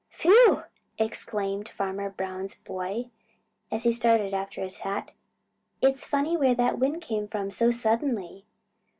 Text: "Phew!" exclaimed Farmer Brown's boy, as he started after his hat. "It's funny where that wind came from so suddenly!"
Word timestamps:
"Phew!" 0.09 0.63
exclaimed 0.97 1.69
Farmer 1.69 2.09
Brown's 2.09 2.55
boy, 2.55 3.11
as 3.71 3.83
he 3.83 3.91
started 3.91 4.33
after 4.33 4.63
his 4.63 4.79
hat. 4.79 5.11
"It's 5.79 6.07
funny 6.07 6.35
where 6.35 6.55
that 6.55 6.79
wind 6.79 7.03
came 7.03 7.27
from 7.27 7.51
so 7.51 7.69
suddenly!" 7.69 8.47